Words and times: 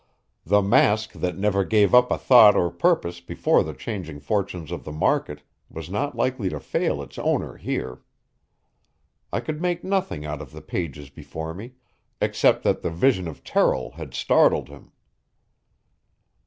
The 0.47 0.63
mask 0.63 1.11
that 1.11 1.37
never 1.37 1.63
gave 1.63 1.93
up 1.93 2.09
a 2.09 2.17
thought 2.17 2.55
or 2.55 2.71
purpose 2.71 3.19
before 3.21 3.61
the 3.63 3.75
changing 3.75 4.19
fortunes 4.19 4.71
of 4.71 4.83
the 4.83 4.91
market 4.91 5.43
was 5.69 5.91
not 5.91 6.15
likely 6.17 6.49
to 6.49 6.59
fail 6.59 7.03
its 7.03 7.19
owner 7.19 7.55
here. 7.57 7.99
I 9.31 9.41
could 9.41 9.61
make 9.61 9.83
nothing 9.83 10.25
out 10.25 10.41
of 10.41 10.53
the 10.53 10.61
page 10.63 11.13
before 11.13 11.53
me, 11.53 11.73
except 12.19 12.63
that 12.63 12.81
the 12.81 12.89
vision 12.89 13.27
of 13.27 13.43
Terrill 13.43 13.91
had 13.91 14.15
startled 14.15 14.69
him. 14.69 14.91